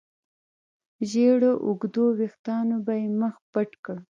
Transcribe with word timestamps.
زېړو 1.09 1.51
اوږدو 1.65 2.05
وېښتانو 2.17 2.77
به 2.85 2.93
يې 3.01 3.07
مخ 3.19 3.35
پټ 3.51 3.69
کړ. 3.85 3.97